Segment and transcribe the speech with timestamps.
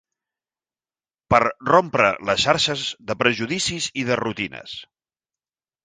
[1.33, 1.41] Per
[1.71, 4.77] rompre les xarxes de prejudicis i de rutines